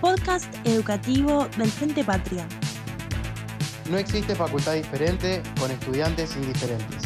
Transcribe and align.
Podcast 0.00 0.54
educativo 0.64 1.48
del 1.56 1.70
Frente 1.70 2.04
Patria. 2.04 2.46
No 3.90 3.98
existe 3.98 4.34
facultad 4.34 4.74
diferente 4.74 5.42
con 5.58 5.70
estudiantes 5.70 6.36
indiferentes. 6.36 7.02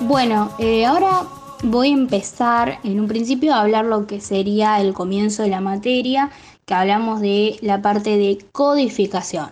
Bueno, 0.00 0.54
eh, 0.58 0.84
ahora 0.84 1.22
voy 1.62 1.88
a 1.90 1.94
empezar 1.94 2.78
en 2.84 3.00
un 3.00 3.08
principio 3.08 3.54
a 3.54 3.62
hablar 3.62 3.86
lo 3.86 4.06
que 4.06 4.20
sería 4.20 4.80
el 4.80 4.92
comienzo 4.92 5.42
de 5.42 5.48
la 5.48 5.60
materia, 5.60 6.30
que 6.66 6.74
hablamos 6.74 7.20
de 7.20 7.56
la 7.62 7.80
parte 7.80 8.18
de 8.18 8.44
codificación. 8.52 9.50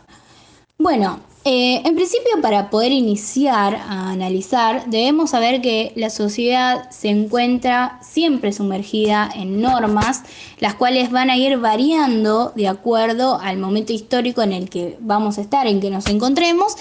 Bueno, 0.78 1.20
eh, 1.44 1.82
en 1.84 1.96
principio 1.96 2.40
para 2.40 2.70
poder 2.70 2.92
iniciar 2.92 3.74
a 3.74 4.10
analizar 4.10 4.84
debemos 4.86 5.30
saber 5.30 5.60
que 5.60 5.92
la 5.96 6.08
sociedad 6.08 6.88
se 6.90 7.08
encuentra 7.08 7.98
siempre 8.00 8.52
sumergida 8.52 9.28
en 9.34 9.60
normas, 9.60 10.22
las 10.60 10.74
cuales 10.74 11.10
van 11.10 11.30
a 11.30 11.36
ir 11.36 11.58
variando 11.58 12.52
de 12.54 12.68
acuerdo 12.68 13.40
al 13.40 13.58
momento 13.58 13.92
histórico 13.92 14.42
en 14.42 14.52
el 14.52 14.70
que 14.70 14.96
vamos 15.00 15.38
a 15.38 15.40
estar, 15.40 15.66
en 15.66 15.80
que 15.80 15.90
nos 15.90 16.06
encontremos, 16.06 16.76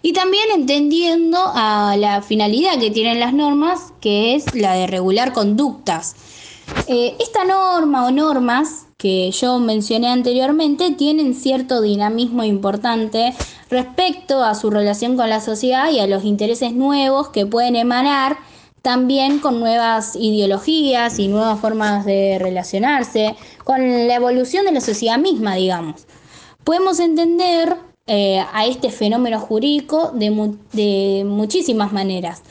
y 0.00 0.14
también 0.14 0.44
entendiendo 0.54 1.38
a 1.54 1.96
la 1.98 2.22
finalidad 2.22 2.78
que 2.78 2.90
tienen 2.90 3.20
las 3.20 3.34
normas, 3.34 3.92
que 4.00 4.34
es 4.34 4.54
la 4.54 4.72
de 4.72 4.86
regular 4.86 5.34
conductas. 5.34 6.14
Eh, 6.88 7.16
esta 7.18 7.44
norma 7.44 8.06
o 8.06 8.10
normas 8.10 8.85
que 9.06 9.30
yo 9.30 9.60
mencioné 9.60 10.08
anteriormente 10.08 10.90
tienen 10.90 11.36
cierto 11.36 11.80
dinamismo 11.80 12.42
importante 12.42 13.32
respecto 13.70 14.42
a 14.42 14.56
su 14.56 14.68
relación 14.68 15.16
con 15.16 15.30
la 15.30 15.40
sociedad 15.40 15.92
y 15.92 16.00
a 16.00 16.08
los 16.08 16.24
intereses 16.24 16.72
nuevos 16.72 17.28
que 17.28 17.46
pueden 17.46 17.76
emanar 17.76 18.36
también 18.82 19.38
con 19.38 19.60
nuevas 19.60 20.16
ideologías 20.16 21.20
y 21.20 21.28
nuevas 21.28 21.60
formas 21.60 22.04
de 22.04 22.38
relacionarse, 22.40 23.36
con 23.62 24.08
la 24.08 24.14
evolución 24.16 24.64
de 24.64 24.72
la 24.72 24.80
sociedad 24.80 25.18
misma, 25.18 25.54
digamos. 25.54 26.04
Podemos 26.64 26.98
entender 26.98 27.76
eh, 28.08 28.44
a 28.52 28.66
este 28.66 28.90
fenómeno 28.90 29.38
jurídico 29.38 30.10
de, 30.14 30.52
de 30.72 31.22
muchísimas 31.24 31.92
maneras. 31.92 32.42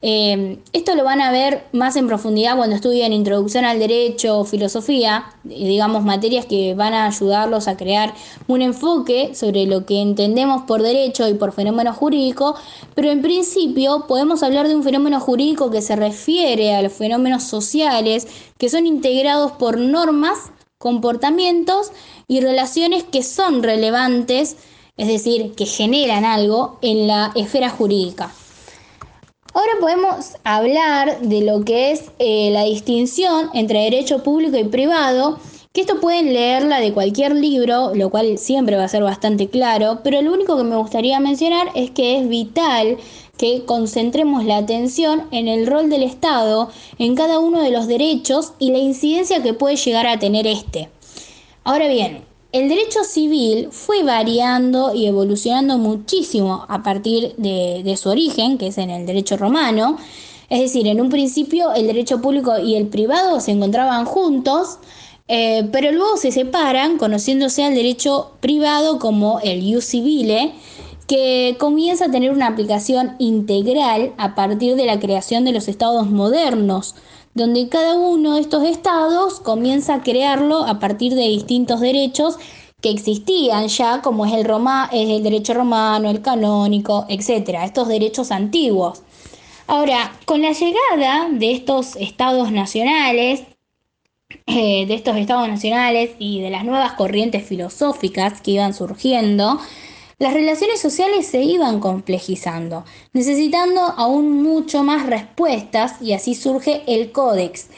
Eh, 0.00 0.60
esto 0.72 0.94
lo 0.94 1.02
van 1.02 1.20
a 1.20 1.32
ver 1.32 1.64
más 1.72 1.96
en 1.96 2.06
profundidad 2.06 2.56
cuando 2.56 2.76
estudien 2.76 3.12
Introducción 3.12 3.64
al 3.64 3.80
Derecho 3.80 4.38
o 4.38 4.44
Filosofía, 4.44 5.24
digamos 5.42 6.04
materias 6.04 6.46
que 6.46 6.74
van 6.74 6.94
a 6.94 7.06
ayudarlos 7.06 7.66
a 7.66 7.76
crear 7.76 8.14
un 8.46 8.62
enfoque 8.62 9.34
sobre 9.34 9.66
lo 9.66 9.86
que 9.86 10.00
entendemos 10.00 10.62
por 10.62 10.82
derecho 10.82 11.28
y 11.28 11.34
por 11.34 11.52
fenómeno 11.52 11.92
jurídico, 11.92 12.54
pero 12.94 13.10
en 13.10 13.22
principio 13.22 14.04
podemos 14.06 14.44
hablar 14.44 14.68
de 14.68 14.76
un 14.76 14.84
fenómeno 14.84 15.18
jurídico 15.18 15.68
que 15.72 15.82
se 15.82 15.96
refiere 15.96 16.76
a 16.76 16.82
los 16.82 16.92
fenómenos 16.92 17.42
sociales 17.42 18.28
que 18.56 18.68
son 18.68 18.86
integrados 18.86 19.50
por 19.52 19.78
normas, 19.78 20.52
comportamientos 20.78 21.90
y 22.28 22.40
relaciones 22.40 23.02
que 23.02 23.24
son 23.24 23.64
relevantes, 23.64 24.56
es 24.96 25.08
decir, 25.08 25.54
que 25.56 25.66
generan 25.66 26.24
algo 26.24 26.78
en 26.82 27.08
la 27.08 27.32
esfera 27.34 27.68
jurídica. 27.68 28.30
Ahora 29.58 29.72
podemos 29.80 30.36
hablar 30.44 31.18
de 31.18 31.40
lo 31.40 31.64
que 31.64 31.90
es 31.90 32.12
eh, 32.20 32.50
la 32.52 32.62
distinción 32.62 33.50
entre 33.54 33.80
derecho 33.80 34.22
público 34.22 34.56
y 34.56 34.62
privado, 34.62 35.40
que 35.72 35.80
esto 35.80 35.98
pueden 35.98 36.32
leerla 36.32 36.78
de 36.78 36.92
cualquier 36.92 37.34
libro, 37.34 37.92
lo 37.92 38.08
cual 38.08 38.38
siempre 38.38 38.76
va 38.76 38.84
a 38.84 38.88
ser 38.88 39.02
bastante 39.02 39.48
claro, 39.48 39.98
pero 40.04 40.22
lo 40.22 40.32
único 40.32 40.56
que 40.56 40.62
me 40.62 40.76
gustaría 40.76 41.18
mencionar 41.18 41.72
es 41.74 41.90
que 41.90 42.20
es 42.20 42.28
vital 42.28 42.98
que 43.36 43.64
concentremos 43.64 44.44
la 44.44 44.58
atención 44.58 45.24
en 45.32 45.48
el 45.48 45.66
rol 45.66 45.90
del 45.90 46.04
Estado 46.04 46.70
en 47.00 47.16
cada 47.16 47.40
uno 47.40 47.60
de 47.60 47.72
los 47.72 47.88
derechos 47.88 48.52
y 48.60 48.70
la 48.70 48.78
incidencia 48.78 49.42
que 49.42 49.54
puede 49.54 49.74
llegar 49.74 50.06
a 50.06 50.20
tener 50.20 50.46
este. 50.46 50.88
Ahora 51.64 51.88
bien, 51.88 52.27
el 52.50 52.68
derecho 52.68 53.04
civil 53.04 53.68
fue 53.70 54.02
variando 54.02 54.94
y 54.94 55.06
evolucionando 55.06 55.76
muchísimo 55.76 56.64
a 56.68 56.82
partir 56.82 57.34
de, 57.36 57.94
su 58.00 58.08
origen, 58.08 58.56
que 58.56 58.68
es 58.68 58.78
en 58.78 58.88
el 58.88 59.04
derecho 59.04 59.36
romano. 59.36 59.98
Es 60.48 60.60
decir, 60.60 60.86
en 60.86 61.00
un 61.00 61.10
principio 61.10 61.72
el 61.74 61.86
derecho 61.86 62.22
público 62.22 62.58
y 62.58 62.76
el 62.76 62.86
privado 62.86 63.40
se 63.40 63.50
encontraban 63.50 64.06
juntos, 64.06 64.78
eh, 65.28 65.68
pero 65.72 65.92
luego 65.92 66.16
se 66.16 66.32
separan, 66.32 66.96
conociéndose 66.96 67.64
al 67.64 67.74
derecho 67.74 68.32
privado 68.40 68.98
como 68.98 69.40
el 69.40 69.62
ius 69.62 69.84
civile, 69.84 70.54
que 71.06 71.56
comienza 71.58 72.06
a 72.06 72.10
tener 72.10 72.30
una 72.30 72.46
aplicación 72.46 73.14
integral 73.18 74.14
a 74.16 74.34
partir 74.34 74.74
de 74.76 74.86
la 74.86 74.98
creación 74.98 75.44
de 75.44 75.52
los 75.52 75.68
estados 75.68 76.08
modernos, 76.08 76.94
donde 77.38 77.68
cada 77.68 77.94
uno 77.94 78.34
de 78.34 78.40
estos 78.42 78.64
estados 78.64 79.40
comienza 79.40 79.94
a 79.94 80.02
crearlo 80.02 80.64
a 80.64 80.78
partir 80.78 81.14
de 81.14 81.28
distintos 81.28 81.80
derechos 81.80 82.36
que 82.82 82.90
existían 82.90 83.68
ya, 83.68 84.02
como 84.02 84.26
es 84.26 84.34
el, 84.34 84.44
Roma, 84.44 84.90
es 84.92 85.08
el 85.08 85.22
derecho 85.22 85.54
romano, 85.54 86.10
el 86.10 86.20
canónico, 86.20 87.06
etc., 87.08 87.60
estos 87.64 87.88
derechos 87.88 88.30
antiguos. 88.30 89.02
Ahora, 89.66 90.12
con 90.24 90.42
la 90.42 90.52
llegada 90.52 91.28
de 91.30 91.52
estos 91.52 91.96
estados 91.96 92.52
nacionales, 92.52 93.42
eh, 94.46 94.86
de 94.86 94.94
estos 94.94 95.16
estados 95.16 95.48
nacionales 95.48 96.10
y 96.18 96.40
de 96.40 96.50
las 96.50 96.64
nuevas 96.64 96.92
corrientes 96.92 97.46
filosóficas 97.46 98.40
que 98.40 98.52
iban 98.52 98.74
surgiendo, 98.74 99.58
las 100.18 100.34
relaciones 100.34 100.80
sociales 100.80 101.26
se 101.28 101.42
iban 101.42 101.78
complejizando, 101.78 102.84
necesitando 103.12 103.80
aún 103.80 104.42
mucho 104.42 104.82
más 104.82 105.06
respuestas 105.06 106.02
y 106.02 106.12
así 106.12 106.34
surge 106.34 106.82
el 106.88 107.12
códex, 107.12 107.68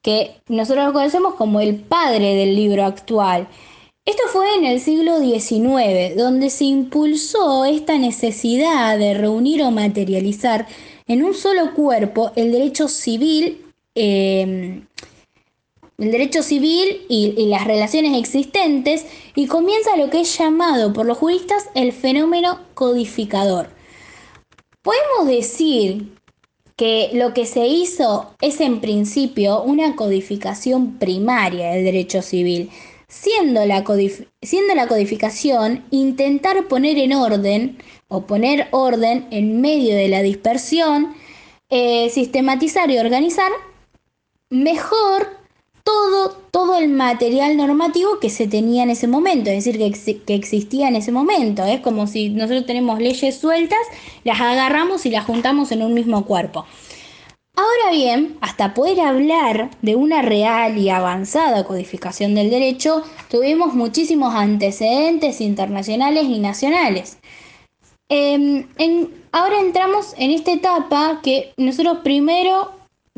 que 0.00 0.40
nosotros 0.48 0.86
lo 0.86 0.92
conocemos 0.94 1.34
como 1.34 1.60
el 1.60 1.76
padre 1.76 2.34
del 2.34 2.56
libro 2.56 2.84
actual. 2.84 3.46
Esto 4.06 4.22
fue 4.32 4.56
en 4.56 4.64
el 4.64 4.80
siglo 4.80 5.20
XIX, 5.20 6.16
donde 6.16 6.48
se 6.50 6.64
impulsó 6.64 7.66
esta 7.66 7.98
necesidad 7.98 8.98
de 8.98 9.14
reunir 9.14 9.62
o 9.62 9.70
materializar 9.70 10.66
en 11.06 11.22
un 11.22 11.34
solo 11.34 11.74
cuerpo 11.74 12.32
el 12.36 12.52
derecho 12.52 12.88
civil, 12.88 13.66
eh, 13.94 14.82
el 15.98 16.10
derecho 16.10 16.42
civil 16.42 17.02
y, 17.08 17.46
las 17.46 17.66
relaciones 17.66 18.18
existentes 18.18 19.06
y 19.34 19.46
comienza 19.46 19.96
lo 19.96 20.10
que 20.10 20.20
es 20.20 20.38
llamado 20.38 20.92
por 20.92 21.06
los 21.06 21.18
juristas 21.18 21.68
el 21.74 21.92
fenómeno 21.92 22.60
codificador. 22.74 23.68
Podemos 24.82 25.26
decir 25.26 26.12
que 26.76 27.10
lo 27.12 27.34
que 27.34 27.46
se 27.46 27.66
hizo 27.66 28.34
es 28.40 28.60
en 28.60 28.80
principio 28.80 29.62
una 29.62 29.94
codificación 29.94 30.98
primaria 30.98 31.70
del 31.70 31.84
derecho 31.84 32.22
civil, 32.22 32.70
siendo 33.06 33.64
la, 33.66 33.84
siendo 34.40 34.74
la 34.74 34.88
codificación 34.88 35.84
intentar 35.90 36.66
poner 36.66 36.98
en 36.98 37.12
orden 37.12 37.78
o 38.08 38.26
poner 38.26 38.68
orden 38.72 39.28
en 39.30 39.60
medio 39.60 39.94
de 39.94 40.08
la 40.08 40.22
dispersión, 40.22 41.14
eh, 41.68 42.10
sistematizar 42.10 42.90
y 42.90 42.98
organizar 42.98 43.52
mejor 44.50 45.41
todo, 45.84 46.30
todo 46.50 46.76
el 46.76 46.88
material 46.88 47.56
normativo 47.56 48.18
que 48.20 48.30
se 48.30 48.46
tenía 48.46 48.82
en 48.82 48.90
ese 48.90 49.08
momento, 49.08 49.50
es 49.50 49.64
decir, 49.64 49.78
que, 49.78 50.22
que, 50.22 50.34
existía 50.34 50.88
en 50.88 50.96
ese 50.96 51.12
momento. 51.12 51.64
Es 51.64 51.80
como 51.80 52.06
si 52.06 52.30
nosotros 52.30 52.66
tenemos 52.66 53.00
leyes 53.00 53.36
sueltas, 53.38 53.80
las 54.24 54.40
agarramos 54.40 55.06
y 55.06 55.10
las 55.10 55.24
juntamos 55.24 55.72
en 55.72 55.82
un 55.82 55.94
mismo 55.94 56.24
cuerpo. 56.24 56.64
Ahora 57.54 57.90
bien, 57.92 58.38
hasta 58.40 58.72
poder 58.72 59.00
hablar 59.00 59.70
de 59.82 59.94
una 59.94 60.22
real 60.22 60.78
y 60.78 60.88
avanzada 60.88 61.64
codificación 61.64 62.34
del 62.34 62.48
derecho, 62.48 63.02
tuvimos 63.30 63.74
muchísimos 63.74 64.34
antecedentes 64.34 65.40
internacionales 65.42 66.24
y 66.24 66.38
nacionales. 66.38 67.18
Em, 68.08 68.66
ahora 69.32 69.60
entramos 69.60 70.14
en 70.16 70.30
esta 70.30 70.52
etapa 70.52 71.20
que 71.22 71.52
nosotros 71.58 71.98
primero 72.02 72.70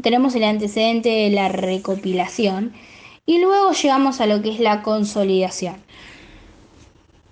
tenemos 0.04 0.34
el 0.36 0.44
antecedente 0.44 1.08
de 1.08 1.30
la 1.30 1.48
recopilación 1.48 2.72
y 3.26 3.38
luego 3.38 3.72
llegamos 3.72 4.20
a 4.20 4.26
lo 4.26 4.42
que 4.42 4.50
es 4.50 4.60
la 4.60 4.82
consolidación. 4.82 5.76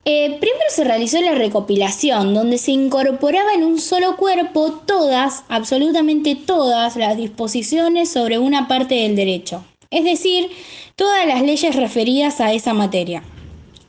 Eh, 0.04 0.38
primero 0.40 0.64
se 0.70 0.82
realizó 0.82 1.20
la 1.20 1.34
recopilación, 1.34 2.34
donde 2.34 2.58
se 2.58 2.72
incorporaba 2.72 3.52
en 3.52 3.62
un 3.62 3.78
solo 3.78 4.16
cuerpo 4.16 4.72
todas, 4.84 5.44
absolutamente 5.48 6.34
todas, 6.34 6.96
las 6.96 7.16
disposiciones 7.16 8.10
sobre 8.10 8.38
una 8.38 8.66
parte 8.66 8.96
del 8.96 9.14
derecho, 9.14 9.62
es 9.90 10.02
decir, 10.02 10.50
todas 10.96 11.24
las 11.26 11.42
leyes 11.42 11.76
referidas 11.76 12.40
a 12.40 12.52
esa 12.52 12.74
materia. 12.74 13.22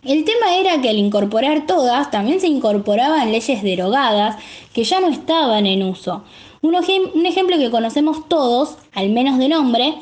El 0.03 0.25
tema 0.25 0.57
era 0.57 0.81
que 0.81 0.89
al 0.89 0.97
incorporar 0.97 1.65
todas, 1.65 2.11
también 2.11 2.41
se 2.41 2.47
incorporaban 2.47 3.31
leyes 3.31 3.63
derogadas 3.63 4.35
que 4.73 4.83
ya 4.83 4.99
no 4.99 5.07
estaban 5.07 5.65
en 5.65 5.81
uso, 5.81 6.25
un, 6.63 7.25
ejemplo 7.25 7.57
que 7.57 7.69
conocemos 7.69 8.27
todos, 8.27 8.77
al 8.93 9.09
menos 9.09 9.37
de 9.37 9.49
nombre, 9.49 9.95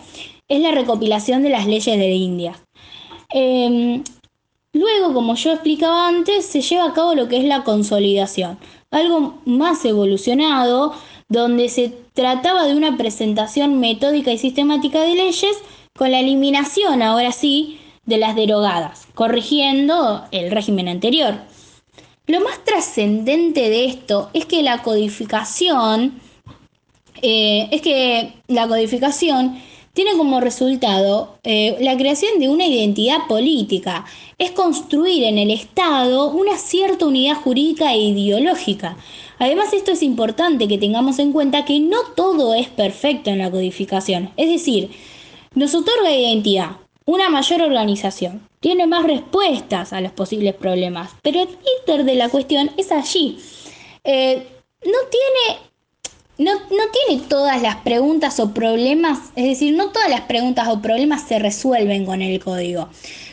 es 0.47 0.61
la 0.61 0.71
recopilación 0.71 1.43
de 1.43 1.49
las 1.49 1.65
leyes 1.65 1.97
de 1.97 2.11
India. 2.11 2.53
Em, 3.29 4.03
luego, 4.73 5.13
como 5.13 5.35
yo 5.35 5.51
explicaba 5.51 6.07
antes, 6.07 6.45
se 6.45 6.61
lleva 6.61 6.85
a 6.85 6.93
cabo 6.93 7.15
lo 7.15 7.27
que 7.27 7.37
es 7.37 7.45
la 7.45 7.63
consolidación, 7.63 8.59
algo 8.91 9.41
más 9.45 9.83
evolucionado, 9.85 10.93
donde 11.29 11.69
se 11.69 11.89
trataba 12.13 12.65
de 12.65 12.75
una 12.75 12.97
presentación 12.97 13.79
metódica 13.79 14.31
y 14.31 14.37
sistemática 14.37 15.01
de 15.01 15.15
leyes 15.15 15.57
con 15.97 16.11
la 16.11 16.19
eliminación, 16.19 17.01
ahora 17.01 17.31
sí, 17.31 17.79
de 18.05 18.17
las 18.17 18.35
derogadas, 18.35 19.07
corrigiendo 19.15 20.25
el 20.31 20.51
régimen 20.51 20.87
anterior. 20.87 21.35
Lo 22.27 22.39
más 22.41 22.63
trascendente 22.63 23.69
de 23.69 23.85
esto 23.85 24.29
es 24.33 24.45
que 24.45 24.61
la 24.61 24.83
codificación, 24.83 26.21
eh, 27.21 27.67
es 27.71 27.81
que 27.81 28.33
la 28.47 28.67
codificación 28.67 29.59
tiene 29.93 30.15
como 30.17 30.39
resultado 30.39 31.37
eh, 31.43 31.75
la 31.81 31.97
creación 31.97 32.39
de 32.39 32.49
una 32.49 32.65
identidad 32.65 33.27
política, 33.27 34.05
es 34.37 34.51
construir 34.51 35.23
en 35.23 35.37
el 35.37 35.51
Estado 35.51 36.31
una 36.31 36.57
cierta 36.57 37.05
unidad 37.05 37.35
jurídica 37.35 37.93
e 37.93 37.97
ideológica. 37.97 38.97
Además, 39.37 39.73
esto 39.73 39.91
es 39.91 40.03
importante 40.03 40.67
que 40.67 40.77
tengamos 40.77 41.19
en 41.19 41.33
cuenta 41.33 41.65
que 41.65 41.79
no 41.79 41.97
todo 42.15 42.53
es 42.53 42.69
perfecto 42.69 43.29
en 43.29 43.39
la 43.39 43.51
codificación, 43.51 44.29
es 44.37 44.49
decir, 44.49 44.91
nos 45.55 45.75
otorga 45.75 46.11
identidad, 46.11 46.77
una 47.05 47.29
mayor 47.29 47.61
organización, 47.61 48.47
tiene 48.61 48.87
más 48.87 49.03
respuestas 49.03 49.91
a 49.91 49.99
los 49.99 50.11
posibles 50.11 50.55
problemas, 50.55 51.11
pero 51.23 51.41
el 51.41 51.49
inter 51.79 52.05
de 52.05 52.15
la 52.15 52.29
cuestión 52.29 52.71
es 52.77 52.91
allí. 52.91 53.37
Eh, 54.03 54.47
no 54.85 54.97
tiene 55.09 55.59
no, 56.37 56.53
no, 56.53 56.83
tiene 57.07 57.23
todas 57.27 57.61
las 57.61 57.77
preguntas 57.77 58.39
o 58.39 58.53
problemas, 58.53 59.19
es 59.35 59.45
decir, 59.45 59.75
no 59.75 59.91
todas 59.91 60.09
las 60.09 60.21
preguntas 60.21 60.67
o 60.69 60.81
problemas 60.81 61.23
se 61.27 61.39
resuelven 61.39 62.05
con 62.05 62.21
el 62.21 62.43
código. 62.43 62.89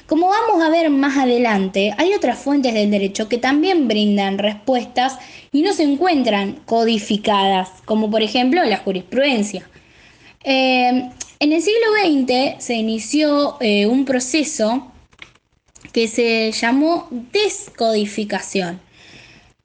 Como 0.06 0.28
vamos 0.28 0.62
a 0.62 0.70
ver 0.70 0.90
más 0.90 1.18
adelante, 1.18 1.94
hay 1.98 2.14
otras 2.14 2.38
fuentes 2.38 2.72
del 2.74 2.90
derecho 2.90 3.28
que 3.28 3.38
también 3.38 3.88
brindan 3.88 4.38
respuestas 4.38 5.18
y 5.52 5.62
no 5.62 5.72
se 5.72 5.82
encuentran 5.82 6.60
codificadas, 6.64 7.68
como 7.84 8.10
por 8.10 8.22
ejemplo 8.22 8.64
la 8.64 8.78
jurisprudencia. 8.78 9.68
Eh, 10.44 11.10
en 11.40 11.52
el 11.52 11.62
siglo 11.62 11.86
XX 12.02 12.64
se 12.64 12.74
inició 12.74 13.58
eh, 13.60 13.86
un 13.86 14.04
proceso 14.04 14.90
que 15.92 16.08
se 16.08 16.52
llamó 16.52 17.08
descodificación. 17.10 18.80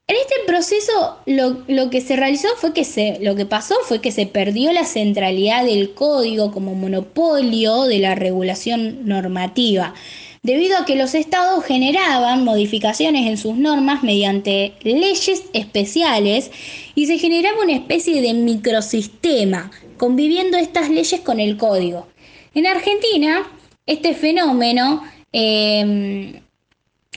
En 0.06 0.18
este 0.18 0.36
proceso 0.46 1.18
lo, 1.26 1.90
que 1.90 2.02
se 2.02 2.18
realizó 2.18 2.50
fue 2.58 2.74
que 2.74 2.84
se, 2.84 3.20
lo 3.22 3.36
que 3.38 3.46
pasó 3.46 3.76
fue 3.84 4.02
que 4.02 4.12
se 4.12 4.26
perdió 4.26 4.74
la 4.74 4.84
centralidad 4.84 5.64
del 5.64 5.94
código 5.94 6.52
como 6.52 6.76
monopolio 6.76 7.84
de 7.86 8.00
la 8.00 8.14
regulación 8.14 9.08
normativa, 9.08 9.94
debido 10.42 10.78
a 10.78 10.86
que 10.86 10.98
los 10.98 11.16
estados 11.16 11.64
generaban 11.64 12.44
modificaciones 12.44 13.28
en 13.28 13.38
sus 13.38 13.56
normas 13.56 14.04
mediante 14.04 14.74
leyes 14.84 15.46
especiales 15.54 16.52
y 16.96 17.06
se 17.06 17.18
generaba 17.18 17.64
una 17.64 17.74
especie 17.74 18.22
de 18.22 18.34
microsistema, 18.34 19.72
conviviendo 19.96 20.58
estas 20.58 20.90
leyes 20.90 21.22
con 21.22 21.40
el 21.40 21.56
código. 21.56 22.08
En 22.54 22.68
Argentina, 22.68 23.50
este 23.86 24.14
fenómeno 24.14 25.02
eh, 25.32 26.42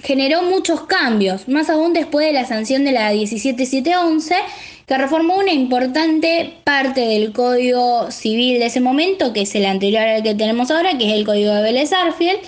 generó 0.03 0.43
muchos 0.43 0.83
cambios, 0.83 1.49
más 1.49 1.71
aún 1.71 1.93
después 1.93 2.27
de 2.27 2.33
la 2.33 2.47
sanción 2.47 2.85
de 2.85 2.93
la 2.93 3.11
17711, 3.13 4.35
que 4.87 4.99
reformó 4.99 5.39
una 5.39 5.53
importante 5.53 6.55
parte 6.65 7.01
del 7.01 7.33
Código 7.33 8.11
Civil 8.11 8.59
de 8.59 8.67
ese 8.67 8.81
momento, 8.81 9.33
que 9.33 9.43
es 9.43 9.55
el 9.55 9.67
anterior 9.67 10.03
al 10.03 10.23
que 10.23 10.35
tenemos 10.35 10.71
ahora, 10.71 10.97
que 10.97 11.07
es 11.07 11.13
el 11.13 11.25
Código 11.25 11.53
de 11.53 11.63
Vélez 11.63 11.93
Arfield, 11.93 12.39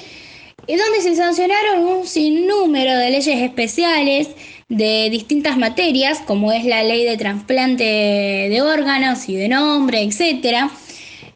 y 0.66 0.76
donde 0.76 1.00
se 1.00 1.16
sancionaron 1.16 1.80
un 1.80 2.06
sinnúmero 2.06 2.96
de 2.96 3.10
leyes 3.10 3.40
especiales 3.40 4.28
de 4.68 5.08
distintas 5.10 5.56
materias, 5.56 6.20
como 6.26 6.52
es 6.52 6.64
la 6.64 6.84
ley 6.84 7.04
de 7.04 7.16
trasplante 7.16 7.84
de 7.84 8.62
órganos 8.62 9.28
y 9.28 9.34
de 9.34 9.48
nombre, 9.48 10.02
etc. 10.02 10.70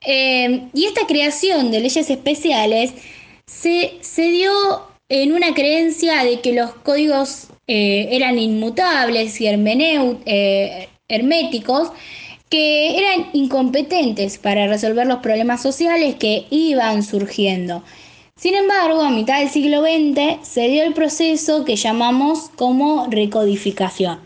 Eh, 0.06 0.68
y 0.74 0.84
esta 0.84 1.06
creación 1.06 1.70
de 1.70 1.80
leyes 1.80 2.10
especiales 2.10 2.92
se, 3.46 3.94
se 4.02 4.30
dio 4.30 4.52
en 5.14 5.32
una 5.32 5.52
creencia 5.52 6.24
de 6.24 6.40
que 6.40 6.54
los 6.54 6.72
códigos 6.72 7.48
eh, 7.66 8.08
eran 8.12 8.38
inmutables 8.38 9.38
y 9.42 9.46
eh, 9.46 10.88
herméticos, 11.06 11.90
que 12.48 12.96
eran 12.96 13.28
incompetentes 13.34 14.38
para 14.38 14.68
resolver 14.68 15.06
los 15.06 15.18
problemas 15.18 15.60
sociales 15.60 16.14
que 16.14 16.46
iban 16.48 17.02
surgiendo. 17.02 17.84
Sin 18.36 18.54
embargo, 18.54 19.02
a 19.02 19.10
mitad 19.10 19.40
del 19.40 19.50
siglo 19.50 19.82
XX 19.82 20.48
se 20.48 20.68
dio 20.68 20.82
el 20.82 20.94
proceso 20.94 21.66
que 21.66 21.76
llamamos 21.76 22.48
como 22.56 23.06
recodificación. 23.10 24.18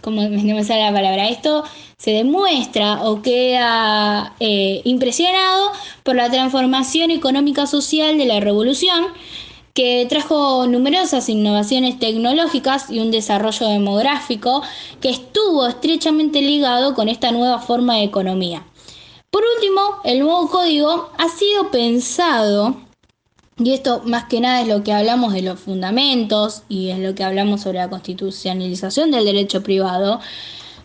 como 0.00 0.28
me 0.28 0.64
sale 0.64 0.82
la 0.82 0.92
palabra, 0.92 1.28
esto 1.28 1.64
se 1.98 2.12
demuestra 2.12 3.02
o 3.04 3.22
queda 3.22 4.34
eh, 4.40 4.82
impresionado 4.84 5.72
por 6.02 6.16
la 6.16 6.30
transformación 6.30 7.10
económica 7.10 7.66
social 7.66 8.18
de 8.18 8.26
la 8.26 8.40
revolución 8.40 9.06
que 9.76 10.06
trajo 10.08 10.66
numerosas 10.66 11.28
innovaciones 11.28 11.98
tecnológicas 11.98 12.90
y 12.90 12.98
un 13.00 13.10
desarrollo 13.10 13.68
demográfico 13.68 14.62
que 15.02 15.10
estuvo 15.10 15.66
estrechamente 15.66 16.40
ligado 16.40 16.94
con 16.94 17.10
esta 17.10 17.30
nueva 17.30 17.58
forma 17.58 17.96
de 17.96 18.04
economía. 18.04 18.64
Por 19.30 19.42
último, 19.54 20.00
el 20.04 20.20
nuevo 20.20 20.48
código 20.48 21.10
ha 21.18 21.28
sido 21.28 21.70
pensado, 21.70 22.74
y 23.58 23.72
esto 23.72 24.02
más 24.04 24.24
que 24.24 24.40
nada 24.40 24.60
es 24.60 24.68
lo 24.68 24.82
que 24.82 24.92
hablamos 24.92 25.32
de 25.32 25.42
los 25.42 25.58
fundamentos 25.58 26.62
y 26.68 26.90
es 26.90 26.98
lo 26.98 27.14
que 27.14 27.24
hablamos 27.24 27.62
sobre 27.62 27.78
la 27.78 27.90
constitucionalización 27.90 29.10
del 29.10 29.24
derecho 29.24 29.62
privado, 29.62 30.20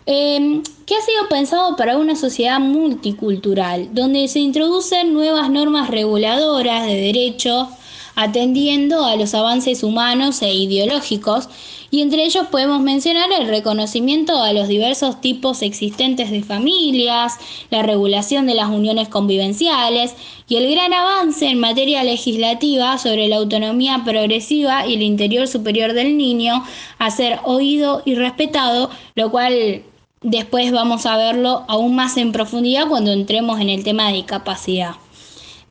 Em, 0.04 0.64
que 0.84 0.96
ha 0.96 1.00
sido 1.00 1.28
pensado 1.28 1.76
para 1.76 1.96
una 1.96 2.16
sociedad 2.16 2.58
multicultural, 2.58 3.94
donde 3.94 4.26
se 4.26 4.40
introducen 4.40 5.14
nuevas 5.14 5.48
normas 5.48 5.90
reguladoras 5.90 6.86
de 6.86 6.96
derechos 6.96 7.68
atendiendo 8.14 9.04
a 9.04 9.16
los 9.16 9.34
avances 9.34 9.82
humanos 9.82 10.42
e 10.42 10.52
ideológicos, 10.52 11.48
y 11.92 12.00
entre 12.00 12.24
ellos 12.24 12.46
podemos 12.50 12.80
mencionar 12.80 13.30
el 13.38 13.48
reconocimiento 13.48 14.42
a 14.42 14.54
los 14.54 14.66
diversos 14.66 15.20
tipos 15.20 15.60
existentes 15.60 16.30
de 16.30 16.42
familias, 16.42 17.34
la 17.70 17.82
regulación 17.82 18.46
de 18.46 18.54
las 18.54 18.70
uniones 18.70 19.08
convivenciales 19.08 20.14
y 20.48 20.56
el 20.56 20.70
gran 20.70 20.94
avance 20.94 21.46
en 21.46 21.60
materia 21.60 22.02
legislativa 22.02 22.96
sobre 22.96 23.28
la 23.28 23.36
autonomía 23.36 24.02
progresiva 24.06 24.86
y 24.86 24.94
el 24.94 25.02
interior 25.02 25.46
superior 25.46 25.92
del 25.92 26.16
niño 26.16 26.64
a 26.98 27.10
ser 27.10 27.40
oído 27.44 28.00
y 28.06 28.14
respetado, 28.14 28.88
lo 29.14 29.30
cual 29.30 29.82
después 30.22 30.72
vamos 30.72 31.04
a 31.04 31.18
verlo 31.18 31.64
aún 31.68 31.94
más 31.94 32.16
en 32.16 32.32
profundidad 32.32 32.88
cuando 32.88 33.12
entremos 33.12 33.60
en 33.60 33.68
el 33.68 33.84
tema 33.84 34.08
de 34.08 34.14
discapacidad. 34.14 34.94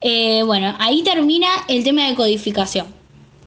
Eh, 0.02 0.44
bueno, 0.44 0.76
ahí 0.80 1.04
termina 1.04 1.48
el 1.68 1.84
tema 1.84 2.08
de 2.08 2.16
codificación. 2.16 3.01